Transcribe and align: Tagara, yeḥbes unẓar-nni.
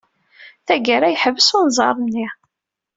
Tagara, 0.65 1.07
yeḥbes 1.09 1.49
unẓar-nni. 1.59 2.27